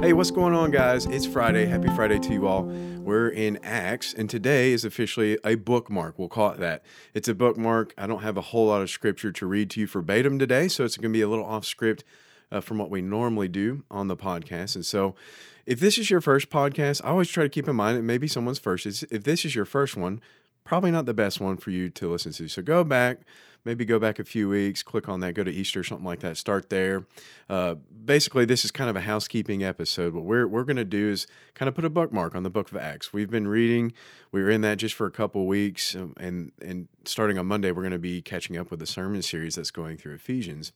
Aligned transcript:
Hey, 0.00 0.12
what's 0.12 0.30
going 0.30 0.52
on, 0.52 0.70
guys? 0.70 1.06
It's 1.06 1.24
Friday. 1.24 1.64
Happy 1.64 1.88
Friday 1.88 2.18
to 2.18 2.32
you 2.32 2.46
all. 2.46 2.64
We're 2.64 3.30
in 3.30 3.58
Acts, 3.64 4.12
and 4.12 4.28
today 4.28 4.72
is 4.72 4.84
officially 4.84 5.38
a 5.42 5.54
bookmark. 5.54 6.18
We'll 6.18 6.28
call 6.28 6.50
it 6.50 6.60
that. 6.60 6.84
It's 7.14 7.28
a 7.28 7.34
bookmark. 7.34 7.94
I 7.96 8.06
don't 8.06 8.22
have 8.22 8.36
a 8.36 8.42
whole 8.42 8.66
lot 8.66 8.82
of 8.82 8.90
scripture 8.90 9.32
to 9.32 9.46
read 9.46 9.70
to 9.70 9.80
you 9.80 9.86
verbatim 9.86 10.38
today, 10.38 10.68
so 10.68 10.84
it's 10.84 10.98
going 10.98 11.12
to 11.12 11.16
be 11.16 11.22
a 11.22 11.28
little 11.28 11.46
off 11.46 11.64
script 11.64 12.04
uh, 12.52 12.60
from 12.60 12.76
what 12.76 12.90
we 12.90 13.00
normally 13.00 13.48
do 13.48 13.84
on 13.90 14.08
the 14.08 14.16
podcast. 14.16 14.74
And 14.76 14.84
so, 14.84 15.14
if 15.64 15.80
this 15.80 15.96
is 15.96 16.10
your 16.10 16.20
first 16.20 16.50
podcast, 16.50 17.00
I 17.02 17.08
always 17.08 17.28
try 17.28 17.44
to 17.44 17.48
keep 17.48 17.66
in 17.66 17.74
mind 17.74 17.96
that 17.96 18.02
maybe 18.02 18.28
someone's 18.28 18.58
first. 18.58 18.86
If 18.86 19.24
this 19.24 19.46
is 19.46 19.54
your 19.54 19.64
first 19.64 19.96
one, 19.96 20.20
probably 20.66 20.90
not 20.90 21.06
the 21.06 21.14
best 21.14 21.40
one 21.40 21.56
for 21.56 21.70
you 21.70 21.88
to 21.90 22.10
listen 22.10 22.32
to. 22.32 22.48
So 22.48 22.60
go 22.60 22.84
back, 22.84 23.20
maybe 23.64 23.84
go 23.84 23.98
back 23.98 24.18
a 24.18 24.24
few 24.24 24.48
weeks, 24.48 24.82
click 24.82 25.08
on 25.08 25.20
that, 25.20 25.34
go 25.34 25.44
to 25.44 25.50
Easter, 25.50 25.82
something 25.82 26.04
like 26.04 26.20
that, 26.20 26.36
start 26.36 26.68
there. 26.70 27.06
Uh, 27.48 27.76
basically, 28.04 28.44
this 28.44 28.64
is 28.64 28.70
kind 28.70 28.90
of 28.90 28.96
a 28.96 29.00
housekeeping 29.00 29.62
episode. 29.62 30.12
What 30.12 30.24
we're, 30.24 30.46
we're 30.46 30.64
going 30.64 30.76
to 30.76 30.84
do 30.84 31.08
is 31.08 31.26
kind 31.54 31.68
of 31.68 31.74
put 31.74 31.84
a 31.84 31.90
bookmark 31.90 32.34
on 32.34 32.42
the 32.42 32.50
book 32.50 32.70
of 32.70 32.76
Acts. 32.76 33.12
We've 33.12 33.30
been 33.30 33.48
reading, 33.48 33.92
we 34.32 34.42
were 34.42 34.50
in 34.50 34.60
that 34.62 34.78
just 34.78 34.94
for 34.94 35.06
a 35.06 35.10
couple 35.10 35.46
weeks, 35.46 35.94
um, 35.94 36.14
and, 36.18 36.52
and 36.60 36.88
starting 37.04 37.38
on 37.38 37.46
Monday, 37.46 37.70
we're 37.70 37.82
going 37.82 37.92
to 37.92 37.98
be 37.98 38.20
catching 38.20 38.56
up 38.56 38.70
with 38.70 38.80
the 38.80 38.86
sermon 38.86 39.22
series 39.22 39.54
that's 39.54 39.70
going 39.70 39.96
through 39.96 40.14
Ephesians. 40.14 40.72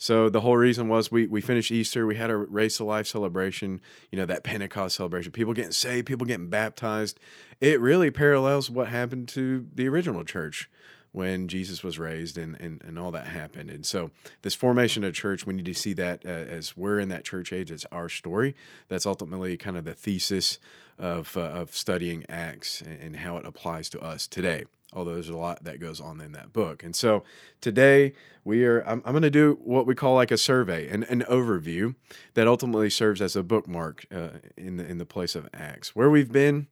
So 0.00 0.30
the 0.30 0.40
whole 0.40 0.56
reason 0.56 0.88
was 0.88 1.12
we 1.12 1.26
we 1.26 1.42
finished 1.42 1.70
Easter, 1.70 2.06
we 2.06 2.16
had 2.16 2.30
a 2.30 2.36
race 2.36 2.78
to 2.78 2.84
life 2.84 3.06
celebration, 3.06 3.82
you 4.10 4.18
know, 4.18 4.24
that 4.24 4.44
Pentecost 4.44 4.96
celebration, 4.96 5.30
people 5.30 5.52
getting 5.52 5.72
saved, 5.72 6.06
people 6.06 6.26
getting 6.26 6.48
baptized. 6.48 7.20
It 7.60 7.78
really 7.82 8.10
parallels 8.10 8.70
what 8.70 8.88
happened 8.88 9.28
to 9.28 9.66
the 9.74 9.86
original 9.88 10.24
church 10.24 10.70
when 11.12 11.48
Jesus 11.48 11.82
was 11.82 11.98
raised 11.98 12.38
and, 12.38 12.58
and, 12.58 12.82
and 12.82 12.98
all 12.98 13.10
that 13.10 13.26
happened. 13.26 13.68
And 13.68 13.84
so, 13.84 14.10
this 14.40 14.54
formation 14.54 15.04
of 15.04 15.12
church, 15.12 15.44
we 15.44 15.52
need 15.52 15.66
to 15.66 15.74
see 15.74 15.92
that 15.92 16.24
uh, 16.24 16.30
as 16.30 16.78
we're 16.78 16.98
in 16.98 17.10
that 17.10 17.24
church 17.24 17.52
age, 17.52 17.70
it's 17.70 17.84
our 17.92 18.08
story. 18.08 18.56
That's 18.88 19.04
ultimately 19.04 19.58
kind 19.58 19.76
of 19.76 19.84
the 19.84 19.92
thesis 19.92 20.58
of, 20.98 21.36
uh, 21.36 21.40
of 21.40 21.76
studying 21.76 22.24
Acts 22.26 22.80
and, 22.80 22.98
and 23.02 23.16
how 23.16 23.36
it 23.36 23.44
applies 23.44 23.90
to 23.90 24.00
us 24.00 24.26
today 24.26 24.64
although 24.92 25.14
there's 25.14 25.28
a 25.28 25.36
lot 25.36 25.64
that 25.64 25.80
goes 25.80 26.00
on 26.00 26.20
in 26.20 26.32
that 26.32 26.52
book. 26.52 26.82
And 26.82 26.94
so 26.94 27.22
today 27.60 28.12
we 28.44 28.64
are, 28.64 28.80
I'm, 28.82 29.02
I'm 29.04 29.12
going 29.12 29.22
to 29.22 29.30
do 29.30 29.58
what 29.62 29.86
we 29.86 29.94
call 29.94 30.14
like 30.14 30.30
a 30.30 30.38
survey, 30.38 30.88
an, 30.88 31.04
an 31.04 31.24
overview 31.28 31.94
that 32.34 32.48
ultimately 32.48 32.90
serves 32.90 33.20
as 33.20 33.36
a 33.36 33.42
bookmark 33.42 34.06
uh, 34.14 34.28
in 34.56 34.76
the 34.76 34.86
in 34.86 34.98
the 34.98 35.06
place 35.06 35.34
of 35.34 35.48
Acts. 35.54 35.94
Where 35.94 36.10
we've 36.10 36.32
been, 36.32 36.66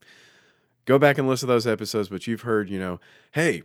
go 0.85 0.99
back 0.99 1.19
and 1.19 1.29
listen 1.29 1.47
to 1.47 1.53
those 1.53 1.67
episodes. 1.67 2.09
But 2.09 2.27
you've 2.27 2.43
heard, 2.43 2.71
you 2.71 2.79
know, 2.79 3.01
hey, 3.33 3.63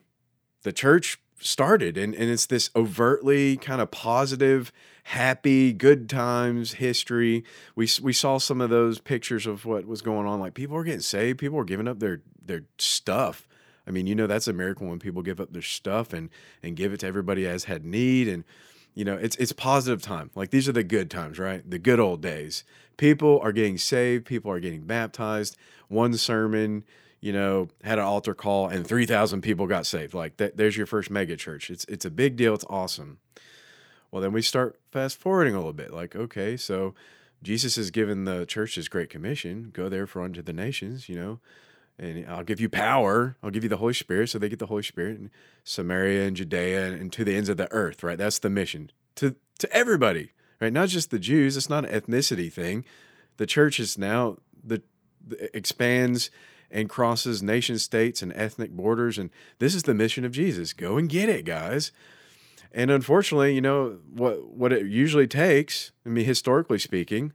the 0.64 0.74
church 0.74 1.20
started, 1.40 1.98
and 1.98 2.14
and 2.14 2.30
it's 2.30 2.46
this 2.46 2.70
overtly 2.76 3.58
kind 3.58 3.82
of 3.82 3.92
positive. 3.92 4.72
Happy, 5.08 5.74
good 5.74 6.08
times, 6.08 6.74
history. 6.74 7.44
We 7.76 7.88
we 8.02 8.14
saw 8.14 8.38
some 8.38 8.62
of 8.62 8.70
those 8.70 9.00
pictures 9.00 9.48
of 9.48 9.66
what 9.66 9.86
was 9.86 10.02
going 10.02 10.28
on. 10.28 10.40
Like 10.40 10.54
people 10.54 10.76
were 10.76 10.84
getting 10.84 11.02
saved, 11.02 11.40
people 11.40 11.58
were 11.58 11.66
giving 11.66 11.88
up 11.88 12.00
their 12.00 12.22
their 12.46 12.64
stuff 12.78 13.48
I 13.88 13.92
mean, 13.92 14.08
you 14.08 14.16
know, 14.16 14.28
that's 14.28 14.48
a 14.48 14.54
miracle 14.54 14.88
when 14.88 15.00
people 15.00 15.22
give 15.22 15.40
up 15.40 15.54
their 15.54 15.62
stuff 15.62 16.14
and 16.14 16.30
and 16.62 16.76
give 16.76 16.94
it 16.94 17.02
to 17.02 17.08
everybody 17.08 17.48
as 17.48 17.66
had 17.66 17.86
need. 17.86 18.28
And 18.28 18.44
you 18.96 19.06
know, 19.06 19.16
it's 19.16 19.36
it's 19.38 19.52
positive 19.52 20.02
time. 20.02 20.30
Like 20.36 20.52
these 20.52 20.70
are 20.70 20.74
the 20.74 20.84
good 20.84 21.10
times, 21.10 21.40
right? 21.40 21.68
The 21.68 21.80
good 21.80 22.00
old 22.00 22.22
days. 22.22 22.64
People 22.98 23.40
are 23.42 23.52
getting 23.52 23.78
saved. 23.78 24.26
People 24.26 24.52
are 24.52 24.60
getting 24.60 24.84
baptized. 24.84 25.58
One 25.88 26.16
sermon, 26.16 26.84
you 27.20 27.34
know, 27.34 27.70
had 27.84 28.00
an 28.00 28.06
altar 28.06 28.34
call, 28.34 28.68
and 28.68 28.86
three 28.86 29.06
thousand 29.06 29.42
people 29.42 29.68
got 29.68 29.86
saved. 29.86 30.14
Like 30.14 30.38
that, 30.38 30.58
there's 30.58 30.78
your 30.78 30.86
first 30.86 31.10
mega 31.10 31.36
church. 31.36 31.70
It's 31.70 31.86
it's 31.86 32.06
a 32.06 32.12
big 32.12 32.36
deal. 32.36 32.54
It's 32.54 32.66
awesome. 32.70 33.18
Well, 34.12 34.22
then 34.22 34.32
we 34.32 34.44
start 34.44 34.80
fast 34.92 35.18
forwarding 35.18 35.56
a 35.56 35.58
little 35.58 35.74
bit. 35.74 35.92
Like, 35.92 36.16
okay, 36.16 36.56
so 36.56 36.94
Jesus 37.42 37.78
has 37.78 37.90
given 37.90 38.26
the 38.26 38.46
church 38.46 38.76
his 38.76 38.88
great 38.88 39.10
commission: 39.10 39.72
go 39.74 39.90
therefore 39.90 40.22
unto 40.22 40.44
the 40.44 40.54
nations. 40.54 41.10
You 41.10 41.16
know 41.16 41.40
and 42.00 42.26
I'll 42.28 42.44
give 42.44 42.60
you 42.60 42.70
power. 42.70 43.38
I'll 43.44 43.52
give 43.52 43.64
you 43.64 43.70
the 43.70 43.78
Holy 43.78 43.94
Spirit. 43.94 44.30
So 44.30 44.40
they 44.40 44.50
get 44.50 44.60
the 44.60 44.66
Holy 44.66 44.84
Spirit 44.84 45.18
in 45.18 45.32
Samaria 45.64 46.28
and 46.28 46.36
Judea 46.36 46.92
and, 46.92 47.12
to 47.14 47.24
the 47.24 47.36
ends 47.36 47.50
of 47.50 47.58
the 47.58 47.72
earth, 47.72 48.04
right? 48.04 48.18
That's 48.18 48.40
the 48.40 48.50
mission 48.50 48.92
to, 49.16 49.36
to 49.60 49.72
everybody, 49.72 50.32
right? 50.60 50.74
Not 50.74 50.90
just 50.90 51.12
the 51.12 51.20
Jews. 51.20 51.56
It's 51.56 51.70
not 51.70 51.86
an 51.86 52.02
ethnicity 52.02 52.52
thing. 52.52 52.84
The 53.38 53.46
church 53.46 53.80
is 53.80 53.98
now 53.98 54.38
the, 54.64 54.82
the 55.26 55.56
expands 55.56 56.32
and 56.72 56.90
crosses 56.90 57.44
nation 57.44 57.78
states 57.78 58.22
and 58.22 58.34
ethnic 58.36 58.72
borders. 58.72 59.18
And 59.18 59.30
this 59.60 59.76
is 59.76 59.84
the 59.84 59.94
mission 59.94 60.26
of 60.26 60.32
Jesus. 60.32 60.74
Go 60.74 60.98
and 60.98 61.08
get 61.08 61.30
it, 61.30 61.46
guys. 61.46 61.92
And 62.72 62.90
unfortunately, 62.90 63.54
you 63.54 63.62
know, 63.62 64.00
what, 64.12 64.48
what 64.48 64.74
it 64.74 64.88
usually 64.88 65.28
takes, 65.28 65.92
I 66.06 66.10
mean, 66.10 66.26
historically 66.26 66.80
speaking, 66.80 67.34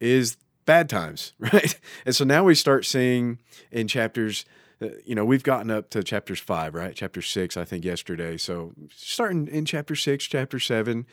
is 0.00 0.36
bad 0.64 0.88
times, 0.88 1.32
right? 1.38 1.78
And 2.04 2.14
so 2.14 2.24
now 2.24 2.44
we 2.44 2.54
start 2.54 2.84
seeing 2.84 3.38
in 3.70 3.88
chapters, 3.88 4.44
uh, 4.80 4.88
you 5.04 5.14
know, 5.14 5.24
we've 5.24 5.42
gotten 5.42 5.70
up 5.70 5.90
to 5.90 6.02
chapters 6.02 6.40
five, 6.40 6.74
right? 6.74 6.94
Chapter 6.94 7.22
six, 7.22 7.56
I 7.56 7.64
think, 7.64 7.84
yesterday. 7.84 8.36
So 8.36 8.72
starting 8.94 9.48
in 9.48 9.64
chapter 9.64 9.94
six, 9.94 10.24
chapter 10.24 10.58
seven, 10.58 11.06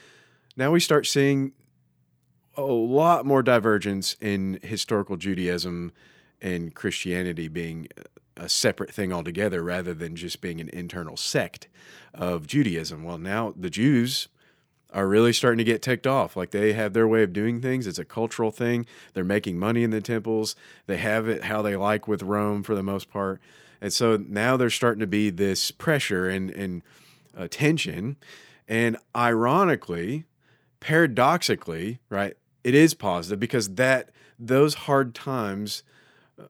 now 0.55 0.71
we 0.71 0.79
start 0.79 1.07
seeing 1.07 1.53
a 2.55 2.63
lot 2.63 3.25
more 3.25 3.41
divergence 3.41 4.15
in 4.19 4.59
historical 4.63 5.15
Judaism 5.15 5.91
and 6.41 6.73
Christianity 6.73 7.47
being 7.47 7.87
a 8.35 8.49
separate 8.49 8.91
thing 8.91 9.11
altogether 9.11 9.61
rather 9.61 9.93
than 9.93 10.16
just 10.16 10.41
being 10.41 10.59
an 10.61 10.69
internal 10.69 11.17
sect 11.17 11.67
of 12.13 12.47
Judaism. 12.47 13.03
Well, 13.03 13.17
now 13.17 13.53
the 13.55 13.69
Jews 13.69 14.29
are 14.91 15.07
really 15.07 15.33
starting 15.33 15.59
to 15.59 15.63
get 15.63 15.81
ticked 15.81 16.07
off. 16.07 16.35
Like 16.35 16.51
they 16.51 16.73
have 16.73 16.94
their 16.94 17.07
way 17.07 17.23
of 17.23 17.33
doing 17.33 17.61
things. 17.61 17.85
It's 17.85 18.00
a 18.00 18.05
cultural 18.05 18.51
thing. 18.51 18.85
They're 19.13 19.23
making 19.23 19.59
money 19.59 19.83
in 19.83 19.91
the 19.91 20.01
temples. 20.01 20.55
They 20.88 20.97
have 20.97 21.27
it 21.27 21.44
how 21.44 21.61
they 21.61 21.75
like 21.75 22.07
with 22.07 22.23
Rome 22.23 22.63
for 22.63 22.75
the 22.75 22.83
most 22.83 23.09
part. 23.09 23.39
And 23.81 23.94
so 23.94 24.17
now 24.17 24.57
there's 24.57 24.73
starting 24.73 24.99
to 24.99 25.07
be 25.07 25.29
this 25.29 25.72
pressure 25.72 26.28
and, 26.28 26.49
and 26.49 26.81
uh, 27.38 27.47
tension. 27.49 28.17
And 28.67 28.97
ironically, 29.16 30.25
paradoxically, 30.79 31.99
right, 32.09 32.35
it 32.63 32.75
is 32.75 32.94
positive 32.94 33.39
because 33.39 33.75
that 33.75 34.09
those 34.38 34.73
hard 34.73 35.13
times 35.16 35.83
uh, 36.39 36.44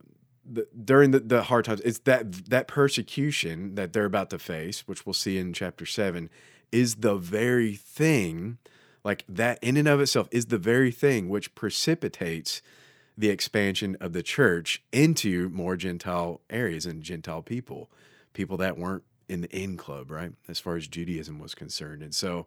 the, 0.50 0.68
during 0.84 1.12
the, 1.12 1.20
the 1.20 1.44
hard 1.44 1.66
times, 1.66 1.82
it's 1.82 2.00
that 2.00 2.50
that 2.50 2.68
persecution 2.68 3.76
that 3.76 3.94
they're 3.94 4.06
about 4.06 4.30
to 4.32 4.40
face, 4.40 4.88
which 4.88 5.06
we'll 5.06 5.14
see 5.14 5.38
in 5.38 5.54
chapter 5.54 5.86
seven, 5.86 6.30
is 6.72 6.96
the 6.96 7.16
very 7.16 7.76
thing, 7.76 8.58
like 9.04 9.24
that 9.28 9.60
in 9.62 9.78
and 9.78 9.88
of 9.88 10.02
itself 10.02 10.28
is 10.32 10.48
the 10.48 10.58
very 10.58 10.92
thing 10.92 11.30
which 11.30 11.56
precipitates 11.56 12.62
the 13.18 13.30
expansion 13.30 13.98
of 14.00 14.14
the 14.14 14.24
church 14.24 14.82
into 14.92 15.50
more 15.50 15.76
Gentile 15.76 16.42
areas 16.50 16.86
and 16.86 17.04
Gentile 17.04 17.42
people, 17.42 17.90
people 18.34 18.58
that 18.58 18.78
weren't 18.78 19.04
in 19.28 19.42
the 19.42 19.50
in 19.50 19.78
club, 19.78 20.10
right? 20.10 20.32
As 20.48 20.60
far 20.60 20.76
as 20.76 20.88
Judaism 20.88 21.40
was 21.40 21.54
concerned. 21.54 22.02
And 22.02 22.16
so 22.16 22.46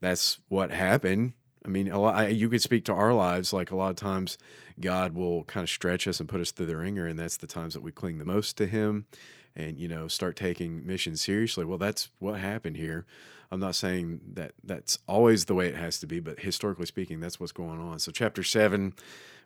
that's 0.00 0.38
what 0.48 0.70
happened. 0.70 1.32
I 1.64 1.68
mean, 1.68 1.90
a 1.90 2.00
lot, 2.00 2.34
you 2.34 2.48
could 2.48 2.62
speak 2.62 2.84
to 2.86 2.92
our 2.92 3.12
lives. 3.12 3.52
Like 3.52 3.70
a 3.70 3.76
lot 3.76 3.90
of 3.90 3.96
times, 3.96 4.38
God 4.80 5.14
will 5.14 5.44
kind 5.44 5.62
of 5.62 5.70
stretch 5.70 6.08
us 6.08 6.18
and 6.18 6.28
put 6.28 6.40
us 6.40 6.50
through 6.50 6.66
the 6.66 6.76
ringer, 6.76 7.06
and 7.06 7.18
that's 7.18 7.36
the 7.36 7.46
times 7.46 7.74
that 7.74 7.82
we 7.82 7.92
cling 7.92 8.18
the 8.18 8.24
most 8.24 8.56
to 8.56 8.66
Him 8.66 9.06
and 9.54 9.78
you 9.78 9.88
know 9.88 10.08
start 10.08 10.36
taking 10.36 10.86
missions 10.86 11.20
seriously 11.20 11.64
well 11.64 11.78
that's 11.78 12.10
what 12.18 12.38
happened 12.38 12.76
here. 12.76 13.06
I'm 13.50 13.60
not 13.60 13.74
saying 13.74 14.20
that 14.32 14.52
that's 14.64 14.98
always 15.06 15.44
the 15.44 15.54
way 15.54 15.68
it 15.68 15.76
has 15.76 15.98
to 16.00 16.06
be 16.06 16.20
but 16.20 16.40
historically 16.40 16.86
speaking 16.86 17.20
that's 17.20 17.38
what's 17.38 17.52
going 17.52 17.80
on. 17.80 17.98
So 17.98 18.12
chapter 18.12 18.42
7 18.42 18.94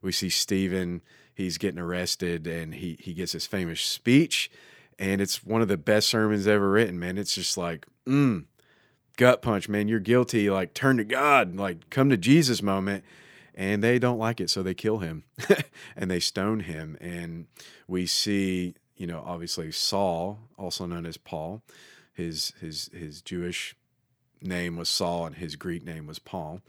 we 0.02 0.12
see 0.12 0.28
stephen 0.28 1.02
he's 1.34 1.58
getting 1.58 1.80
arrested 1.80 2.46
and 2.46 2.74
he 2.74 2.96
he 3.00 3.14
gets 3.14 3.32
his 3.32 3.46
famous 3.46 3.80
speech 3.80 4.50
and 4.98 5.20
it's 5.20 5.44
one 5.44 5.60
of 5.60 5.68
the 5.68 5.76
best 5.76 6.08
sermons 6.08 6.46
ever 6.46 6.70
written 6.70 6.98
man. 6.98 7.18
It's 7.18 7.34
just 7.34 7.56
like 7.56 7.86
mm 8.06 8.44
gut 9.16 9.42
punch 9.42 9.68
man. 9.68 9.88
You're 9.88 10.00
guilty 10.00 10.50
like 10.50 10.74
turn 10.74 10.98
to 10.98 11.04
god 11.04 11.56
like 11.56 11.90
come 11.90 12.10
to 12.10 12.16
jesus 12.16 12.62
moment. 12.62 13.04
And 13.58 13.82
they 13.82 13.98
don't 13.98 14.18
like 14.18 14.38
it 14.38 14.50
so 14.50 14.62
they 14.62 14.74
kill 14.74 14.98
him 14.98 15.24
and 15.96 16.10
they 16.10 16.20
stone 16.20 16.60
him. 16.60 16.98
And 17.00 17.46
we 17.88 18.04
see 18.04 18.74
you 18.96 19.06
know, 19.06 19.22
obviously 19.26 19.70
Saul, 19.72 20.38
also 20.56 20.86
known 20.86 21.06
as 21.06 21.16
Paul, 21.16 21.62
his 22.12 22.52
his 22.60 22.90
his 22.92 23.22
Jewish 23.22 23.76
name 24.42 24.76
was 24.76 24.88
Saul 24.88 25.26
and 25.26 25.36
his 25.36 25.56
Greek 25.56 25.84
name 25.84 26.06
was 26.06 26.18
Paul. 26.18 26.60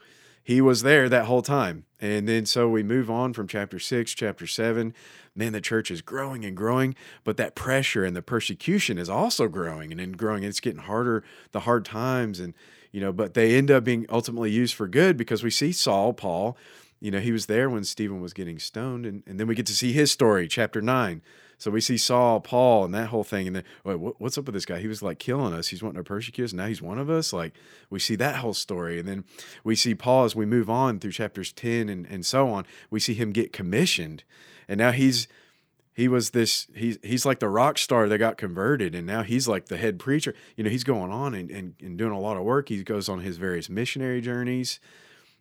he 0.47 0.62
was 0.62 0.81
there 0.81 1.09
that 1.09 1.25
whole 1.25 1.41
time. 1.41 1.83
And 2.00 2.25
then 2.25 2.45
so 2.45 2.69
we 2.69 2.81
move 2.81 3.12
on 3.12 3.33
from 3.33 3.50
chapter 3.50 3.79
six, 3.79 4.13
chapter 4.13 4.47
seven. 4.47 4.94
Man, 5.35 5.51
the 5.51 5.59
church 5.59 5.91
is 5.91 6.01
growing 6.01 6.45
and 6.45 6.56
growing, 6.56 6.95
but 7.25 7.35
that 7.35 7.53
pressure 7.53 8.06
and 8.06 8.15
the 8.15 8.21
persecution 8.21 8.97
is 8.97 9.09
also 9.09 9.50
growing 9.50 9.91
and 9.91 10.00
then 10.00 10.13
growing. 10.13 10.44
It's 10.44 10.62
getting 10.62 10.83
harder, 10.83 11.25
the 11.51 11.59
hard 11.62 11.83
times, 11.83 12.39
and 12.39 12.53
you 12.94 13.01
know, 13.01 13.12
but 13.12 13.33
they 13.33 13.57
end 13.57 13.69
up 13.69 13.83
being 13.83 14.06
ultimately 14.07 14.50
used 14.50 14.74
for 14.74 14.88
good 14.88 15.18
because 15.18 15.44
we 15.44 15.51
see 15.51 15.74
Saul, 15.74 16.13
Paul, 16.13 16.57
you 17.01 17.12
know, 17.12 17.19
he 17.19 17.33
was 17.33 17.47
there 17.47 17.69
when 17.69 17.83
Stephen 17.83 18.21
was 18.21 18.33
getting 18.33 18.57
stoned, 18.57 19.06
and, 19.06 19.24
and 19.27 19.38
then 19.38 19.47
we 19.47 19.53
get 19.53 19.65
to 19.65 19.75
see 19.75 19.91
his 19.91 20.13
story, 20.13 20.47
chapter 20.47 20.81
nine. 20.81 21.21
So 21.59 21.71
we 21.71 21.81
see 21.81 21.98
Saul, 21.98 22.39
Paul, 22.39 22.86
and 22.86 22.94
that 22.94 23.07
whole 23.07 23.24
thing. 23.24 23.48
And 23.48 23.56
then, 23.56 23.63
wait, 23.83 23.95
what's 24.19 24.38
up 24.38 24.45
with 24.45 24.54
this 24.54 24.65
guy? 24.65 24.80
He 24.80 24.88
was 24.88 25.01
like 25.01 25.18
killing 25.18 25.54
us. 25.54 25.69
He's 25.69 25.81
wanting 25.81 25.98
to 25.98 26.04
persecute 26.04 26.45
us. 26.45 26.54
Now 26.54 26.68
he's 26.68 26.83
one 26.83 27.00
of 27.00 27.09
us. 27.09 27.33
Like 27.33 27.54
we 27.89 28.00
see 28.00 28.15
that 28.15 28.38
whole 28.38 28.54
story. 28.54 29.00
And 29.00 29.07
then 29.07 29.25
we 29.63 29.75
see 29.75 29.95
Paul 29.95 30.25
as 30.25 30.36
we 30.36 30.45
move 30.45 30.69
on 30.69 31.00
through 31.00 31.13
chapters 31.13 31.51
10 31.51 31.89
and, 31.89 32.06
and 32.06 32.25
so 32.25 32.50
on. 32.50 32.65
We 32.92 33.00
see 33.00 33.15
him 33.15 33.31
get 33.31 33.54
commissioned. 33.54 34.24
And 34.68 34.77
now 34.77 34.92
he's, 34.92 35.27
he 35.95 36.07
was 36.07 36.30
this, 36.30 36.68
he's, 36.75 37.00
he's 37.01 37.25
like 37.25 37.39
the 37.39 37.50
rock 37.50 37.80
star 37.80 38.07
that 38.07 38.18
got 38.19 38.38
converted. 38.38 38.94
And 38.94 39.07
now 39.07 39.24
he's 39.24 39.48
like 39.48 39.65
the 39.65 39.77
head 39.77 39.98
preacher. 39.98 40.36
You 40.56 40.63
know, 40.63 40.69
he's 40.69 40.83
going 40.83 41.12
on 41.12 41.33
and, 41.33 41.50
and, 41.50 41.74
and 41.81 41.98
doing 41.98 42.13
a 42.13 42.19
lot 42.19 42.38
of 42.38 42.44
work. 42.44 42.69
He 42.69 42.83
goes 42.83 43.10
on 43.10 43.21
his 43.21 43.38
various 43.38 43.68
missionary 43.68 44.21
journeys. 44.21 44.80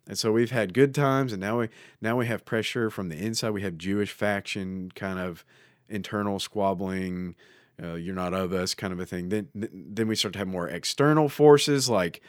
And 0.07 0.17
so 0.17 0.31
we've 0.31 0.51
had 0.51 0.73
good 0.73 0.95
times, 0.95 1.33
and 1.33 1.41
now 1.41 1.59
we 1.59 1.69
now 1.99 2.15
we 2.15 2.27
have 2.27 2.45
pressure 2.45 2.89
from 2.89 3.09
the 3.09 3.17
inside. 3.17 3.49
We 3.49 3.61
have 3.63 3.77
Jewish 3.77 4.11
faction 4.11 4.89
kind 4.95 5.19
of 5.19 5.43
internal 5.89 6.39
squabbling, 6.39 7.35
uh, 7.81 7.93
you're 7.93 8.15
not 8.15 8.33
of 8.33 8.53
us 8.53 8.73
kind 8.73 8.93
of 8.93 8.99
a 8.99 9.05
thing. 9.05 9.29
Then 9.29 9.49
then 9.53 10.07
we 10.07 10.15
start 10.15 10.33
to 10.33 10.39
have 10.39 10.47
more 10.47 10.67
external 10.67 11.29
forces 11.29 11.89
like 11.89 12.21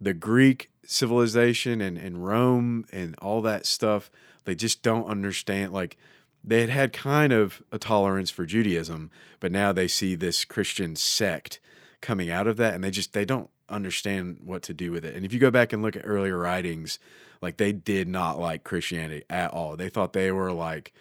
the 0.00 0.14
Greek 0.14 0.70
civilization 0.84 1.80
and, 1.80 1.98
and 1.98 2.26
Rome 2.26 2.86
and 2.92 3.14
all 3.20 3.42
that 3.42 3.66
stuff. 3.66 4.10
They 4.44 4.54
just 4.54 4.82
don't 4.82 5.06
understand. 5.06 5.72
Like 5.72 5.96
they 6.42 6.62
had 6.62 6.70
had 6.70 6.92
kind 6.92 7.32
of 7.32 7.62
a 7.70 7.78
tolerance 7.78 8.30
for 8.30 8.46
Judaism, 8.46 9.10
but 9.38 9.52
now 9.52 9.72
they 9.72 9.88
see 9.88 10.14
this 10.14 10.44
Christian 10.44 10.96
sect 10.96 11.60
coming 12.00 12.30
out 12.30 12.46
of 12.46 12.56
that, 12.56 12.74
and 12.74 12.82
they 12.82 12.90
just 12.90 13.12
they 13.12 13.26
don't 13.26 13.50
understand 13.68 14.38
what 14.42 14.62
to 14.62 14.74
do 14.74 14.90
with 14.90 15.04
it. 15.04 15.14
And 15.14 15.24
if 15.24 15.32
you 15.32 15.38
go 15.38 15.50
back 15.50 15.72
and 15.72 15.82
look 15.82 15.96
at 15.96 16.02
earlier 16.04 16.38
writings, 16.38 16.98
like 17.42 17.58
they 17.58 17.72
did 17.72 18.08
not 18.08 18.38
like 18.38 18.64
Christianity 18.64 19.24
at 19.28 19.52
all. 19.52 19.76
They 19.76 19.88
thought 19.88 20.12
they 20.12 20.32
were 20.32 20.52
like 20.52 20.92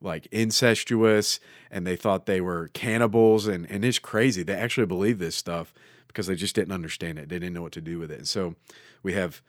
like 0.00 0.26
incestuous 0.26 1.40
and 1.70 1.86
they 1.86 1.96
thought 1.96 2.26
they 2.26 2.40
were 2.40 2.68
cannibals 2.68 3.46
and, 3.46 3.70
and 3.70 3.84
it's 3.84 3.98
crazy. 3.98 4.42
They 4.42 4.54
actually 4.54 4.86
believe 4.86 5.18
this 5.18 5.36
stuff 5.36 5.72
because 6.08 6.26
they 6.26 6.34
just 6.34 6.54
didn't 6.54 6.72
understand 6.72 7.18
it. 7.18 7.28
They 7.28 7.38
didn't 7.38 7.54
know 7.54 7.62
what 7.62 7.72
to 7.72 7.80
do 7.80 7.98
with 7.98 8.10
it. 8.10 8.18
And 8.18 8.28
so 8.28 8.54
we 9.02 9.14
have, 9.14 9.42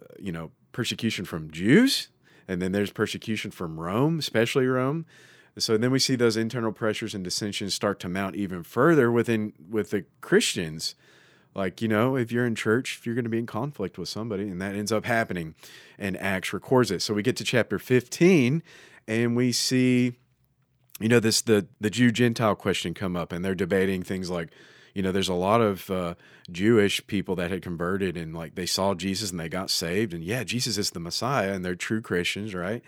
uh, 0.00 0.14
you 0.18 0.32
know, 0.32 0.50
persecution 0.72 1.24
from 1.24 1.50
Jews 1.50 2.08
and 2.48 2.62
then 2.62 2.72
there's 2.72 2.90
persecution 2.92 3.50
from 3.50 3.80
Rome, 3.80 4.18
especially 4.18 4.66
Rome. 4.66 5.06
So 5.58 5.76
then 5.76 5.90
we 5.90 5.98
see 5.98 6.16
those 6.16 6.36
internal 6.36 6.72
pressures 6.72 7.14
and 7.14 7.24
dissensions 7.24 7.74
start 7.74 7.98
to 8.00 8.08
mount 8.08 8.36
even 8.36 8.62
further 8.62 9.10
within 9.10 9.54
with 9.70 9.90
the 9.90 10.04
Christians. 10.20 10.94
Like, 11.56 11.80
you 11.80 11.88
know, 11.88 12.16
if 12.16 12.30
you're 12.30 12.44
in 12.44 12.54
church, 12.54 12.98
if 12.98 13.06
you're 13.06 13.14
going 13.14 13.24
to 13.24 13.30
be 13.30 13.38
in 13.38 13.46
conflict 13.46 13.96
with 13.96 14.10
somebody, 14.10 14.42
and 14.42 14.60
that 14.60 14.74
ends 14.74 14.92
up 14.92 15.06
happening, 15.06 15.54
and 15.98 16.14
Acts 16.18 16.52
records 16.52 16.90
it. 16.90 17.00
So 17.00 17.14
we 17.14 17.22
get 17.22 17.34
to 17.36 17.44
chapter 17.44 17.78
15, 17.78 18.62
and 19.08 19.34
we 19.34 19.52
see 19.52 20.16
you 21.00 21.08
know 21.08 21.20
this 21.20 21.40
the 21.42 21.66
the 21.80 21.90
Jew 21.90 22.10
Gentile 22.10 22.54
question 22.54 22.94
come 22.94 23.16
up 23.16 23.32
and 23.32 23.44
they're 23.44 23.54
debating 23.54 24.02
things 24.02 24.30
like 24.30 24.50
you 24.94 25.02
know 25.02 25.12
there's 25.12 25.28
a 25.28 25.34
lot 25.34 25.60
of 25.60 25.90
uh, 25.90 26.14
Jewish 26.50 27.06
people 27.06 27.36
that 27.36 27.50
had 27.50 27.62
converted 27.62 28.16
and 28.16 28.34
like 28.34 28.54
they 28.54 28.66
saw 28.66 28.94
Jesus 28.94 29.30
and 29.30 29.38
they 29.38 29.48
got 29.48 29.70
saved 29.70 30.14
and 30.14 30.24
yeah 30.24 30.42
Jesus 30.42 30.78
is 30.78 30.90
the 30.90 31.00
Messiah 31.00 31.52
and 31.52 31.64
they're 31.64 31.74
true 31.74 32.00
Christians 32.00 32.54
right 32.54 32.82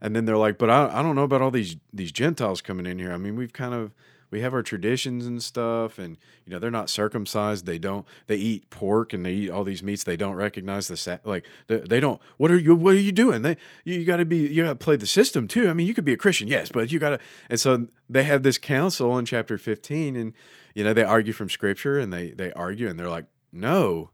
and 0.00 0.16
then 0.16 0.24
they're 0.24 0.38
like 0.38 0.56
but 0.56 0.70
I, 0.70 0.88
I 0.98 1.02
don't 1.02 1.16
know 1.16 1.24
about 1.24 1.42
all 1.42 1.50
these 1.50 1.76
these 1.92 2.12
Gentiles 2.12 2.62
coming 2.62 2.86
in 2.86 2.98
here 2.98 3.12
I 3.12 3.18
mean 3.18 3.36
we've 3.36 3.52
kind 3.52 3.74
of 3.74 3.92
we 4.30 4.40
have 4.40 4.54
our 4.54 4.62
traditions 4.62 5.26
and 5.26 5.42
stuff 5.42 5.98
and 5.98 6.16
you 6.44 6.52
know 6.52 6.58
they're 6.58 6.70
not 6.70 6.88
circumcised 6.88 7.66
they 7.66 7.78
don't 7.78 8.06
they 8.26 8.36
eat 8.36 8.68
pork 8.70 9.12
and 9.12 9.24
they 9.24 9.32
eat 9.32 9.50
all 9.50 9.64
these 9.64 9.82
meats 9.82 10.04
they 10.04 10.16
don't 10.16 10.34
recognize 10.34 10.88
the 10.88 10.96
sa- 10.96 11.18
like 11.24 11.44
they, 11.66 11.78
they 11.78 12.00
don't 12.00 12.20
what 12.36 12.50
are 12.50 12.58
you 12.58 12.74
what 12.74 12.94
are 12.94 12.98
you 12.98 13.12
doing? 13.12 13.42
They 13.42 13.56
you, 13.84 14.04
got 14.04 14.18
to 14.18 14.24
be 14.24 14.48
you 14.48 14.64
got 14.64 14.70
to 14.70 14.76
play 14.76 14.96
the 14.96 15.06
system 15.06 15.48
too. 15.48 15.68
I 15.68 15.72
mean 15.72 15.86
you 15.86 15.94
could 15.94 16.04
be 16.04 16.12
a 16.12 16.18
christian 16.18 16.48
yes 16.48 16.70
but 16.70 16.92
you 16.92 16.98
got 16.98 17.10
to 17.10 17.18
and 17.48 17.60
so 17.60 17.88
they 18.08 18.24
have 18.24 18.42
this 18.42 18.58
council 18.58 19.16
in 19.18 19.24
chapter 19.24 19.58
15 19.58 20.16
and 20.16 20.32
you 20.74 20.84
know 20.84 20.92
they 20.92 21.04
argue 21.04 21.32
from 21.32 21.48
scripture 21.48 21.98
and 21.98 22.12
they 22.12 22.30
they 22.30 22.52
argue 22.52 22.88
and 22.88 22.98
they're 22.98 23.08
like 23.08 23.26
no. 23.52 24.10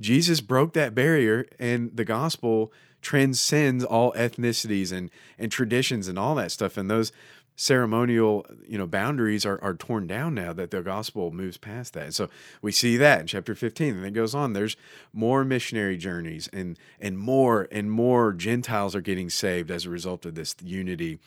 Jesus 0.00 0.40
broke 0.40 0.74
that 0.74 0.94
barrier 0.94 1.46
and 1.58 1.96
the 1.96 2.04
gospel 2.04 2.72
transcends 3.02 3.84
all 3.84 4.12
ethnicities 4.12 4.92
and 4.92 5.10
and 5.38 5.52
traditions 5.52 6.08
and 6.08 6.18
all 6.18 6.34
that 6.34 6.52
stuff. 6.52 6.76
And 6.76 6.90
those 6.90 7.12
ceremonial 7.58 8.46
you 8.68 8.78
know 8.78 8.86
boundaries 8.86 9.44
are, 9.44 9.58
are 9.62 9.74
torn 9.74 10.06
down 10.06 10.32
now 10.32 10.52
that 10.52 10.70
the 10.70 10.80
gospel 10.80 11.32
moves 11.32 11.58
past 11.58 11.92
that. 11.92 12.04
And 12.04 12.14
so 12.14 12.30
we 12.62 12.70
see 12.70 12.96
that 12.96 13.20
in 13.20 13.26
chapter 13.26 13.56
15 13.56 13.96
and 13.96 14.06
it 14.06 14.12
goes 14.12 14.32
on. 14.32 14.52
There's 14.52 14.76
more 15.12 15.44
missionary 15.44 15.96
journeys 15.96 16.48
and 16.52 16.78
and 17.00 17.18
more 17.18 17.66
and 17.72 17.90
more 17.90 18.32
gentiles 18.32 18.94
are 18.94 19.00
getting 19.00 19.28
saved 19.28 19.72
as 19.72 19.84
a 19.84 19.90
result 19.90 20.24
of 20.24 20.36
this 20.36 20.54
unity 20.62 21.18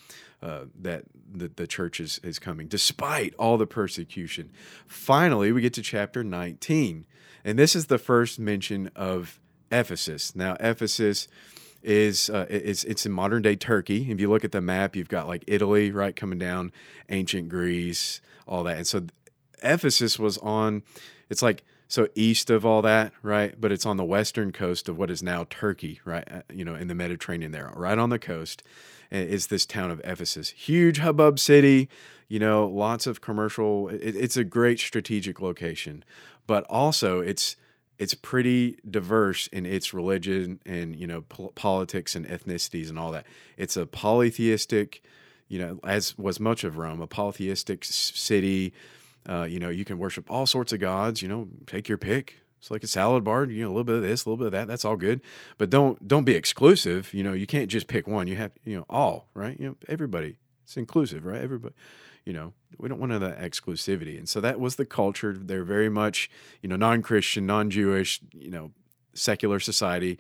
uh, 0.42 0.66
that 0.80 1.04
the, 1.34 1.50
the 1.50 1.68
church 1.68 2.00
is, 2.00 2.20
is 2.24 2.40
coming 2.40 2.68
despite 2.68 3.36
all 3.36 3.58
the 3.58 3.68
persecution. 3.68 4.52
Finally 4.88 5.52
we 5.52 5.60
get 5.60 5.74
to 5.74 5.82
chapter 5.82 6.24
19 6.24 7.06
and 7.44 7.60
this 7.60 7.76
is 7.76 7.88
the 7.88 7.98
first 7.98 8.40
mention 8.40 8.90
of 8.96 9.38
ephesus 9.72 10.36
now 10.36 10.56
ephesus 10.60 11.28
is 11.84 12.30
uh, 12.30 12.46
it's 12.50 12.84
it's 12.84 13.06
in 13.06 13.12
modern 13.12 13.42
day 13.42 13.56
Turkey. 13.56 14.12
If 14.12 14.20
you 14.20 14.30
look 14.30 14.44
at 14.44 14.52
the 14.52 14.62
map, 14.62 14.96
you've 14.96 15.10
got 15.10 15.28
like 15.28 15.44
Italy 15.48 15.92
right 15.92 16.16
coming 16.16 16.40
down, 16.40 16.72
ancient 17.10 17.50
Greece, 17.50 18.22
all 18.48 18.64
that, 18.64 18.78
and 18.78 18.88
so 18.88 19.06
Ephesus 19.64 20.20
was 20.20 20.38
on. 20.40 20.84
It's 21.30 21.42
like 21.42 21.64
so 21.88 22.08
east 22.16 22.50
of 22.50 22.66
all 22.66 22.82
that, 22.84 23.14
right? 23.22 23.60
But 23.60 23.72
it's 23.72 23.86
on 23.86 23.98
the 23.98 24.06
western 24.06 24.52
coast 24.52 24.88
of 24.88 24.98
what 24.98 25.10
is 25.10 25.24
now 25.24 25.46
Turkey, 25.50 26.00
right? 26.06 26.28
Uh, 26.32 26.42
you 26.54 26.64
know, 26.64 26.76
in 26.76 26.88
the 26.88 26.96
Mediterranean 26.96 27.52
there, 27.52 27.72
right 27.76 27.98
on 27.98 28.10
the 28.10 28.20
coast, 28.20 28.64
is 29.10 29.48
this 29.48 29.66
town 29.66 29.92
of 29.92 30.02
Ephesus. 30.04 30.50
Huge 30.52 31.00
hubbub 31.00 31.40
city, 31.40 31.90
you 32.28 32.40
know, 32.40 32.68
lots 32.68 33.08
of 33.08 33.22
commercial. 33.22 33.90
It, 33.90 34.16
it's 34.16 34.38
a 34.38 34.44
great 34.44 34.80
strategic 34.80 35.42
location, 35.42 36.04
but 36.48 36.64
also 36.66 37.20
it's 37.20 37.56
it's 38.02 38.16
pretty 38.16 38.80
diverse 38.90 39.46
in 39.48 39.64
its 39.64 39.94
religion 39.94 40.60
and 40.66 40.96
you 40.96 41.06
know 41.06 41.22
po- 41.22 41.52
politics 41.54 42.16
and 42.16 42.26
ethnicities 42.26 42.90
and 42.90 42.98
all 42.98 43.12
that. 43.12 43.28
It's 43.58 43.78
a 43.78 43.86
polytheistic, 43.86 45.04
you 45.48 45.60
know, 45.60 45.80
as 45.84 46.18
was 46.18 46.40
much 46.40 46.64
of 46.64 46.80
Rome, 46.80 47.00
a 47.00 47.06
polytheistic 47.06 47.86
city. 47.86 48.74
Uh, 49.30 49.44
you 49.44 49.60
know, 49.60 49.70
you 49.70 49.86
can 49.86 50.00
worship 50.00 50.32
all 50.32 50.48
sorts 50.48 50.74
of 50.74 50.80
gods. 50.80 51.22
You 51.22 51.28
know, 51.30 51.48
take 51.68 51.88
your 51.88 52.00
pick. 52.00 52.38
It's 52.58 52.72
like 52.72 52.84
a 52.84 52.88
salad 52.88 53.24
bar. 53.24 53.46
You 53.46 53.66
know, 53.66 53.68
a 53.68 53.74
little 53.74 53.84
bit 53.84 53.98
of 53.98 54.02
this, 54.02 54.26
a 54.26 54.30
little 54.30 54.38
bit 54.38 54.48
of 54.48 54.54
that. 54.54 54.68
That's 54.68 54.84
all 54.84 54.98
good, 54.98 55.22
but 55.60 55.70
don't 55.70 56.08
don't 56.08 56.24
be 56.24 56.34
exclusive. 56.34 57.14
You 57.14 57.24
know, 57.24 57.34
you 57.34 57.46
can't 57.46 57.70
just 57.70 57.86
pick 57.88 58.08
one. 58.08 58.28
You 58.28 58.36
have 58.36 58.52
you 58.66 58.78
know 58.78 58.86
all 58.90 59.28
right. 59.36 59.60
You 59.60 59.68
know, 59.68 59.76
everybody. 59.88 60.38
It's 60.72 60.78
inclusive, 60.78 61.26
right? 61.26 61.42
Everybody 61.42 61.76
you 62.26 62.34
know, 62.34 62.54
we 62.78 62.88
don't 62.88 63.00
want 63.00 63.20
that 63.20 63.40
exclusivity. 63.40 64.18
And 64.18 64.30
so 64.30 64.42
that 64.42 64.60
was 64.60 64.76
the 64.76 64.86
culture. 64.86 65.36
They're 65.38 65.64
very 65.64 65.90
much, 65.90 66.30
you 66.62 66.70
know, 66.70 66.76
non-Christian, 66.76 67.46
non-Jewish, 67.46 68.22
you 68.34 68.52
know, 68.52 68.72
secular 69.14 69.60
society, 69.60 70.20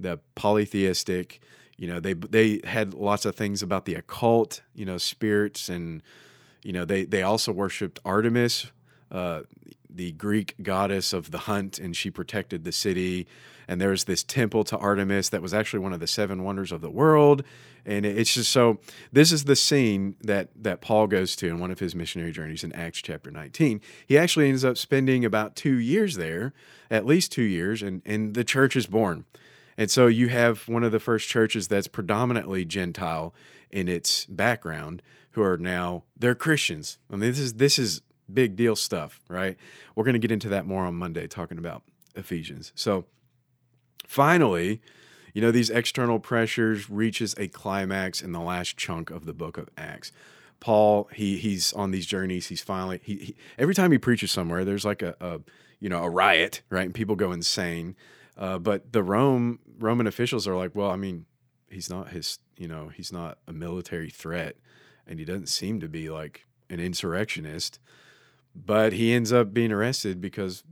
the 0.00 0.18
polytheistic, 0.34 1.40
you 1.76 1.86
know, 1.88 2.00
they 2.00 2.14
they 2.14 2.60
had 2.64 2.94
lots 2.94 3.24
of 3.24 3.34
things 3.34 3.62
about 3.62 3.84
the 3.84 3.94
occult, 3.94 4.62
you 4.74 4.84
know, 4.84 4.96
spirits 4.96 5.68
and 5.68 6.02
you 6.62 6.72
know, 6.72 6.84
they 6.84 7.04
they 7.04 7.22
also 7.22 7.52
worshiped 7.52 8.00
Artemis, 8.04 8.70
uh, 9.10 9.42
the 9.94 10.12
Greek 10.12 10.54
goddess 10.62 11.12
of 11.12 11.30
the 11.30 11.38
hunt, 11.38 11.78
and 11.78 11.96
she 11.96 12.10
protected 12.10 12.64
the 12.64 12.72
city. 12.72 13.26
And 13.66 13.80
there's 13.80 14.04
this 14.04 14.22
temple 14.22 14.64
to 14.64 14.76
Artemis 14.76 15.30
that 15.30 15.40
was 15.40 15.54
actually 15.54 15.80
one 15.80 15.92
of 15.92 16.00
the 16.00 16.06
seven 16.06 16.44
wonders 16.44 16.72
of 16.72 16.80
the 16.80 16.90
world. 16.90 17.42
And 17.86 18.04
it's 18.04 18.34
just 18.34 18.50
so 18.50 18.80
this 19.12 19.32
is 19.32 19.44
the 19.44 19.56
scene 19.56 20.16
that 20.22 20.48
that 20.56 20.80
Paul 20.80 21.06
goes 21.06 21.36
to 21.36 21.48
in 21.48 21.60
one 21.60 21.70
of 21.70 21.78
his 21.78 21.94
missionary 21.94 22.32
journeys 22.32 22.64
in 22.64 22.72
Acts 22.72 23.00
chapter 23.00 23.30
19. 23.30 23.80
He 24.06 24.18
actually 24.18 24.48
ends 24.48 24.64
up 24.64 24.76
spending 24.78 25.24
about 25.24 25.56
two 25.56 25.76
years 25.76 26.16
there, 26.16 26.52
at 26.90 27.06
least 27.06 27.32
two 27.32 27.42
years, 27.42 27.82
and, 27.82 28.02
and 28.04 28.34
the 28.34 28.44
church 28.44 28.76
is 28.76 28.86
born. 28.86 29.24
And 29.76 29.90
so 29.90 30.06
you 30.06 30.28
have 30.28 30.68
one 30.68 30.84
of 30.84 30.92
the 30.92 31.00
first 31.00 31.28
churches 31.28 31.68
that's 31.68 31.88
predominantly 31.88 32.64
Gentile 32.64 33.34
in 33.70 33.88
its 33.88 34.24
background 34.26 35.02
who 35.32 35.42
are 35.42 35.58
now 35.58 36.04
they're 36.16 36.34
Christians. 36.34 36.98
I 37.10 37.16
mean, 37.16 37.30
this 37.30 37.38
is 37.38 37.54
this 37.54 37.78
is 37.78 38.02
big 38.32 38.56
deal 38.56 38.76
stuff, 38.76 39.20
right? 39.28 39.56
We're 39.94 40.04
going 40.04 40.14
to 40.14 40.20
get 40.20 40.32
into 40.32 40.48
that 40.50 40.66
more 40.66 40.84
on 40.84 40.94
Monday, 40.94 41.26
talking 41.26 41.58
about 41.58 41.82
Ephesians. 42.14 42.72
So, 42.74 43.04
finally, 44.06 44.80
you 45.32 45.42
know, 45.42 45.50
these 45.50 45.70
external 45.70 46.20
pressures 46.20 46.88
reaches 46.88 47.34
a 47.38 47.48
climax 47.48 48.22
in 48.22 48.32
the 48.32 48.40
last 48.40 48.76
chunk 48.76 49.10
of 49.10 49.26
the 49.26 49.34
book 49.34 49.58
of 49.58 49.68
Acts. 49.76 50.12
Paul, 50.60 51.10
he 51.12 51.36
he's 51.36 51.72
on 51.74 51.90
these 51.90 52.06
journeys. 52.06 52.46
He's 52.46 52.62
finally 52.62 53.00
he, 53.04 53.16
he 53.16 53.36
every 53.58 53.74
time 53.74 53.92
he 53.92 53.98
preaches 53.98 54.30
somewhere, 54.30 54.64
there's 54.64 54.84
like 54.84 55.02
a, 55.02 55.14
a 55.20 55.40
you 55.80 55.88
know 55.88 56.02
a 56.02 56.08
riot, 56.08 56.62
right? 56.70 56.86
And 56.86 56.94
people 56.94 57.16
go 57.16 57.32
insane. 57.32 57.96
Uh, 58.36 58.58
but 58.58 58.92
the 58.92 59.02
Rome 59.02 59.58
Roman 59.78 60.06
officials 60.06 60.48
are 60.48 60.56
like, 60.56 60.74
well, 60.74 60.90
I 60.90 60.96
mean, 60.96 61.26
he's 61.68 61.90
not 61.90 62.10
his, 62.10 62.38
you 62.56 62.68
know, 62.68 62.88
he's 62.88 63.12
not 63.12 63.38
a 63.46 63.52
military 63.52 64.10
threat, 64.10 64.56
and 65.06 65.18
he 65.18 65.24
doesn't 65.24 65.48
seem 65.48 65.80
to 65.80 65.88
be 65.88 66.08
like 66.08 66.46
an 66.70 66.80
insurrectionist. 66.80 67.78
But 68.54 68.92
he 68.92 69.12
ends 69.12 69.32
up 69.32 69.52
being 69.52 69.72
arrested 69.72 70.20
because, 70.20 70.62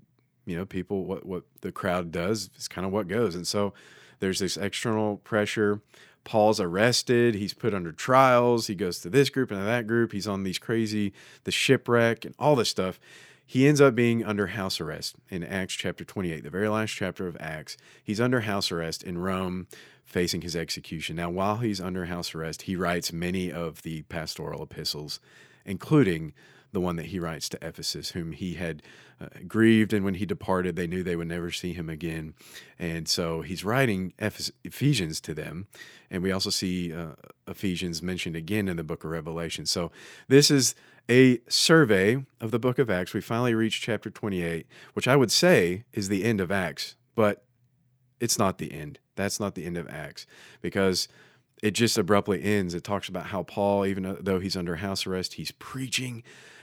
you 0.46 0.56
know, 0.56 0.64
people 0.64 1.04
what 1.04 1.26
what 1.26 1.44
the 1.60 1.72
crowd 1.72 2.12
does 2.12 2.50
is 2.56 2.68
kind 2.68 2.86
of 2.86 2.92
what 2.92 3.08
goes, 3.08 3.34
and 3.34 3.46
so 3.46 3.74
there's 4.20 4.38
this 4.38 4.56
external 4.56 5.16
pressure. 5.18 5.80
Paul's 6.24 6.60
arrested. 6.60 7.34
He's 7.34 7.54
put 7.54 7.74
under 7.74 7.90
trials. 7.90 8.68
He 8.68 8.76
goes 8.76 9.00
to 9.00 9.10
this 9.10 9.28
group 9.28 9.50
and 9.50 9.66
that 9.66 9.88
group. 9.88 10.12
He's 10.12 10.28
on 10.28 10.44
these 10.44 10.58
crazy, 10.58 11.12
the 11.42 11.50
shipwreck 11.50 12.24
and 12.24 12.34
all 12.38 12.54
this 12.54 12.68
stuff. 12.68 13.00
He 13.44 13.66
ends 13.66 13.80
up 13.80 13.94
being 13.94 14.24
under 14.24 14.46
house 14.48 14.80
arrest 14.80 15.16
in 15.28 15.42
Acts 15.42 15.74
chapter 15.74 16.04
28, 16.04 16.42
the 16.42 16.50
very 16.50 16.68
last 16.68 16.92
chapter 16.92 17.26
of 17.26 17.36
Acts. 17.40 17.76
He's 18.02 18.20
under 18.20 18.40
house 18.42 18.70
arrest 18.70 19.02
in 19.02 19.18
Rome, 19.18 19.66
facing 20.04 20.42
his 20.42 20.56
execution. 20.56 21.16
Now, 21.16 21.28
while 21.28 21.56
he's 21.56 21.80
under 21.80 22.06
house 22.06 22.34
arrest, 22.34 22.62
he 22.62 22.76
writes 22.76 23.12
many 23.12 23.52
of 23.52 23.82
the 23.82 24.02
pastoral 24.02 24.62
epistles, 24.62 25.20
including 25.66 26.32
the 26.72 26.80
one 26.80 26.96
that 26.96 27.06
he 27.06 27.18
writes 27.18 27.48
to 27.50 27.58
Ephesus, 27.66 28.10
whom 28.10 28.32
he 28.32 28.54
had 28.54 28.82
uh, 29.20 29.26
grieved, 29.46 29.92
and 29.92 30.04
when 30.04 30.14
he 30.14 30.26
departed, 30.26 30.74
they 30.74 30.86
knew 30.86 31.02
they 31.02 31.16
would 31.16 31.28
never 31.28 31.50
see 31.50 31.72
him 31.72 31.88
again. 31.88 32.34
And 32.78 33.06
so 33.08 33.42
he's 33.42 33.64
writing 33.64 34.14
Ephesians 34.18 35.20
to 35.22 35.34
them. 35.34 35.66
And 36.10 36.22
we 36.22 36.32
also 36.32 36.50
see 36.50 36.92
uh, 36.92 37.12
Ephesians 37.46 38.02
mentioned 38.02 38.36
again 38.36 38.68
in 38.68 38.76
the 38.78 38.84
book 38.84 39.04
of 39.04 39.10
Revelation. 39.10 39.66
So 39.66 39.92
this 40.28 40.50
is 40.50 40.74
a 41.10 41.40
survey 41.48 42.24
of 42.40 42.50
the 42.50 42.58
book 42.58 42.78
of 42.78 42.90
Acts. 42.90 43.12
We 43.12 43.20
finally 43.20 43.54
reached 43.54 43.82
chapter 43.82 44.10
28, 44.10 44.66
which 44.94 45.08
I 45.08 45.16
would 45.16 45.30
say 45.30 45.84
is 45.92 46.08
the 46.08 46.24
end 46.24 46.40
of 46.40 46.50
Acts, 46.50 46.96
but 47.14 47.44
it's 48.20 48.38
not 48.38 48.58
the 48.58 48.72
end. 48.72 48.98
That's 49.16 49.40
not 49.40 49.54
the 49.54 49.64
end 49.64 49.76
of 49.76 49.88
Acts 49.88 50.26
because 50.62 51.08
it 51.62 51.72
just 51.72 51.98
abruptly 51.98 52.42
ends. 52.42 52.74
It 52.74 52.84
talks 52.84 53.08
about 53.08 53.26
how 53.26 53.42
Paul, 53.42 53.84
even 53.86 54.16
though 54.20 54.40
he's 54.40 54.56
under 54.56 54.76
house 54.76 55.06
arrest, 55.06 55.34
he's 55.34 55.52
preaching 55.52 56.22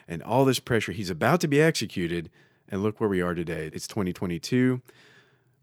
and 0.10 0.24
all 0.24 0.44
this 0.44 0.60
pressure. 0.60 0.92
He's 0.92 1.12
about 1.12 1.40
to 1.42 1.48
be 1.48 1.62
executed. 1.62 2.30
And 2.68 2.84
look 2.84 3.00
where 3.00 3.10
we 3.10 3.22
are 3.22 3.34
today. 3.34 3.70
It's 3.74 3.88
2022. 3.88 4.82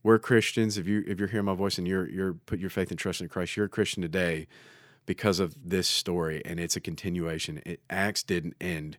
We're 0.03 0.19
Christians. 0.19 0.79
If 0.79 0.87
you 0.87 1.05
if 1.07 1.19
you're 1.19 1.29
hearing 1.29 1.47
my 1.47 1.55
voice 1.55 1.79
and 1.79 1.87
you're 1.87 2.09
you're 2.09 2.35
put 2.35 2.59
your 2.59 2.71
faith 2.71 2.91
and 2.91 2.99
trust 2.99 3.21
in 3.21 3.29
Christ, 3.29 3.57
you're 3.57 3.67
a 3.67 3.69
Christian 3.69 4.03
today 4.03 4.47
because 5.05 5.39
of 5.39 5.55
this 5.65 5.87
story, 5.87 6.43
and 6.45 6.59
it's 6.59 6.75
a 6.77 6.81
continuation. 6.81 7.61
It, 7.65 7.81
Acts 7.91 8.23
didn't 8.23 8.55
end. 8.61 8.99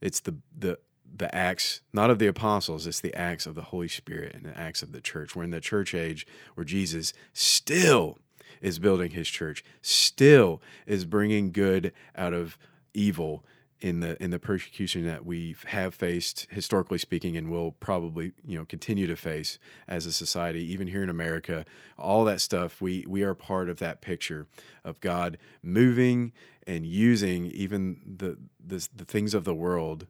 It's 0.00 0.20
the 0.20 0.36
the 0.56 0.78
the 1.14 1.32
acts 1.34 1.82
not 1.92 2.08
of 2.08 2.18
the 2.18 2.26
apostles 2.26 2.86
it's 2.86 3.00
the 3.00 3.14
acts 3.14 3.44
of 3.44 3.54
the 3.54 3.64
holy 3.64 3.86
spirit 3.86 4.34
and 4.34 4.46
the 4.46 4.58
acts 4.58 4.82
of 4.82 4.92
the 4.92 5.00
church 5.00 5.36
we're 5.36 5.42
in 5.42 5.50
the 5.50 5.60
church 5.60 5.94
age 5.94 6.26
where 6.54 6.64
jesus 6.64 7.12
still 7.34 8.16
is 8.62 8.78
building 8.78 9.10
his 9.10 9.28
church 9.28 9.62
still 9.82 10.62
is 10.86 11.04
bringing 11.04 11.52
good 11.52 11.92
out 12.16 12.32
of 12.32 12.56
evil 12.94 13.44
in 13.82 13.98
the 13.98 14.20
in 14.22 14.30
the 14.30 14.38
persecution 14.38 15.04
that 15.04 15.26
we 15.26 15.56
have 15.66 15.92
faced 15.92 16.46
historically 16.50 16.98
speaking 16.98 17.36
and 17.36 17.50
will 17.50 17.72
probably 17.72 18.32
you 18.46 18.56
know 18.56 18.64
continue 18.64 19.08
to 19.08 19.16
face 19.16 19.58
as 19.88 20.06
a 20.06 20.12
society 20.12 20.62
even 20.72 20.86
here 20.86 21.02
in 21.02 21.08
America 21.08 21.64
all 21.98 22.24
that 22.24 22.40
stuff 22.40 22.80
we 22.80 23.04
we 23.08 23.22
are 23.22 23.34
part 23.34 23.68
of 23.68 23.80
that 23.80 24.00
picture 24.00 24.46
of 24.84 25.00
God 25.00 25.36
moving 25.64 26.32
and 26.64 26.86
using 26.86 27.46
even 27.46 28.00
the 28.06 28.38
the, 28.64 28.88
the 28.94 29.04
things 29.04 29.34
of 29.34 29.42
the 29.42 29.54
world 29.54 30.06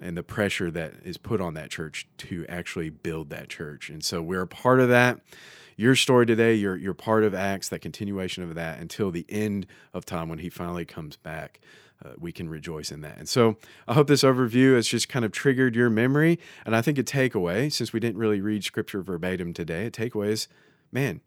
and 0.00 0.16
the 0.16 0.22
pressure 0.22 0.70
that 0.70 0.94
is 1.04 1.18
put 1.18 1.40
on 1.40 1.54
that 1.54 1.68
church 1.68 2.06
to 2.16 2.46
actually 2.48 2.88
build 2.88 3.28
that 3.30 3.48
church. 3.48 3.90
And 3.90 4.02
so 4.02 4.22
we're 4.22 4.42
a 4.42 4.46
part 4.46 4.80
of 4.80 4.88
that 4.88 5.20
your 5.80 5.96
story 5.96 6.26
today 6.26 6.54
you're 6.54 6.76
you're 6.76 6.94
part 6.94 7.24
of 7.24 7.34
acts 7.34 7.70
that 7.70 7.78
continuation 7.78 8.42
of 8.42 8.54
that 8.54 8.78
until 8.78 9.10
the 9.10 9.24
end 9.28 9.66
of 9.94 10.04
time 10.04 10.28
when 10.28 10.38
he 10.38 10.50
finally 10.50 10.84
comes 10.84 11.16
back 11.16 11.60
uh, 12.04 12.12
we 12.18 12.32
can 12.32 12.48
rejoice 12.48 12.90
in 12.90 13.02
that. 13.02 13.18
And 13.18 13.28
so 13.28 13.56
I 13.86 13.94
hope 13.94 14.06
this 14.06 14.22
overview 14.22 14.74
has 14.74 14.88
just 14.88 15.08
kind 15.08 15.24
of 15.24 15.32
triggered 15.32 15.76
your 15.76 15.90
memory. 15.90 16.38
And 16.64 16.74
I 16.74 16.80
think 16.80 16.98
a 16.98 17.02
takeaway, 17.02 17.70
since 17.70 17.92
we 17.92 18.00
didn't 18.00 18.18
really 18.18 18.40
read 18.40 18.64
scripture 18.64 19.02
verbatim 19.02 19.52
today, 19.52 19.86
a 19.86 19.90
takeaway 19.90 20.28
is 20.28 20.48
man, 20.92 21.20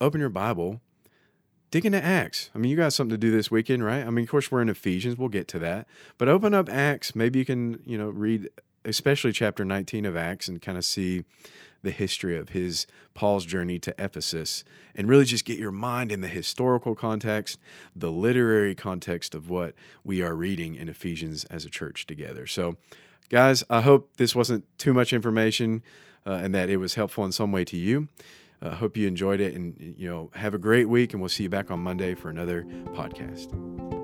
open 0.00 0.20
your 0.20 0.30
Bible, 0.30 0.80
dig 1.70 1.84
into 1.84 2.02
Acts. 2.02 2.50
I 2.54 2.58
mean, 2.58 2.70
you 2.70 2.76
got 2.76 2.92
something 2.92 3.10
to 3.10 3.18
do 3.18 3.30
this 3.30 3.50
weekend, 3.50 3.84
right? 3.84 4.04
I 4.04 4.10
mean, 4.10 4.24
of 4.24 4.30
course, 4.30 4.50
we're 4.50 4.62
in 4.62 4.68
Ephesians, 4.68 5.18
we'll 5.18 5.28
get 5.28 5.46
to 5.48 5.58
that. 5.60 5.86
But 6.18 6.28
open 6.28 6.54
up 6.54 6.68
Acts. 6.68 7.14
Maybe 7.14 7.38
you 7.38 7.44
can, 7.44 7.80
you 7.84 7.98
know, 7.98 8.08
read 8.08 8.48
especially 8.84 9.32
chapter 9.32 9.64
19 9.64 10.04
of 10.04 10.16
Acts 10.16 10.48
and 10.48 10.60
kind 10.60 10.78
of 10.78 10.84
see 10.84 11.24
the 11.84 11.90
history 11.90 12.36
of 12.36 12.50
his 12.50 12.86
Paul's 13.14 13.44
journey 13.44 13.78
to 13.78 13.94
Ephesus 13.98 14.64
and 14.94 15.08
really 15.08 15.24
just 15.24 15.44
get 15.44 15.58
your 15.58 15.70
mind 15.70 16.10
in 16.10 16.20
the 16.20 16.28
historical 16.28 16.94
context, 16.94 17.58
the 17.94 18.10
literary 18.10 18.74
context 18.74 19.34
of 19.34 19.48
what 19.48 19.74
we 20.02 20.22
are 20.22 20.34
reading 20.34 20.74
in 20.74 20.88
Ephesians 20.88 21.44
as 21.44 21.64
a 21.64 21.70
church 21.70 22.06
together. 22.06 22.46
So, 22.46 22.76
guys, 23.30 23.62
I 23.70 23.82
hope 23.82 24.16
this 24.16 24.34
wasn't 24.34 24.64
too 24.78 24.92
much 24.92 25.12
information 25.12 25.82
uh, 26.26 26.32
and 26.42 26.54
that 26.54 26.68
it 26.68 26.78
was 26.78 26.94
helpful 26.94 27.24
in 27.24 27.32
some 27.32 27.52
way 27.52 27.64
to 27.66 27.76
you. 27.76 28.08
I 28.62 28.68
uh, 28.68 28.74
hope 28.76 28.96
you 28.96 29.06
enjoyed 29.06 29.40
it 29.40 29.54
and 29.54 29.94
you 29.98 30.08
know 30.08 30.30
have 30.34 30.54
a 30.54 30.58
great 30.58 30.88
week 30.88 31.12
and 31.12 31.20
we'll 31.20 31.28
see 31.28 31.42
you 31.44 31.50
back 31.50 31.70
on 31.70 31.80
Monday 31.80 32.14
for 32.14 32.30
another 32.30 32.64
podcast. 32.94 34.03